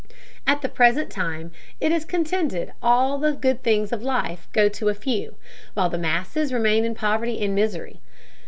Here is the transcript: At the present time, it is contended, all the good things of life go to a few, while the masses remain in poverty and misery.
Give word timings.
At 0.47 0.63
the 0.63 0.67
present 0.67 1.11
time, 1.11 1.51
it 1.79 1.91
is 1.91 2.05
contended, 2.05 2.73
all 2.81 3.19
the 3.19 3.33
good 3.33 3.61
things 3.61 3.91
of 3.91 4.01
life 4.01 4.47
go 4.51 4.67
to 4.67 4.89
a 4.89 4.95
few, 4.95 5.35
while 5.75 5.89
the 5.91 5.99
masses 5.99 6.51
remain 6.51 6.85
in 6.85 6.95
poverty 6.95 7.39
and 7.45 7.53
misery. 7.53 8.01